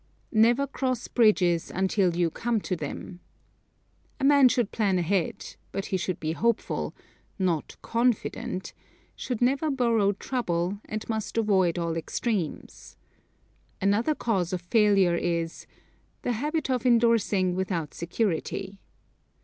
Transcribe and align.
"Never 0.33 0.65
cross 0.65 1.07
bridges 1.07 1.69
until 1.69 2.15
you 2.15 2.31
come 2.31 2.59
to 2.61 2.75
them." 2.75 3.19
A 4.19 4.23
man 4.23 4.49
should 4.49 4.71
plan 4.71 4.97
ahead, 4.97 5.55
but 5.71 5.85
he 5.93 5.97
should 5.97 6.19
be 6.19 6.31
hopeful 6.31 6.95
not 7.37 7.75
confident 7.83 8.73
should 9.15 9.43
never 9.43 9.69
borrow 9.69 10.13
trouble, 10.13 10.79
and 10.85 11.07
must 11.07 11.37
avoid 11.37 11.77
all 11.77 11.95
extremes. 11.95 12.97
Another 13.79 14.15
cause 14.15 14.51
of 14.53 14.61
failure 14.63 15.15
is: 15.15 15.67
The 16.23 16.31
habit 16.31 16.71
of 16.71 16.83
endorsing 16.83 17.53
without 17.53 17.93
security. 17.93 18.79